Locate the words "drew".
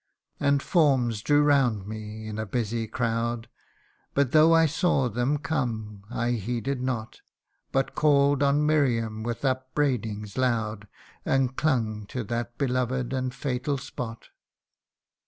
1.21-1.43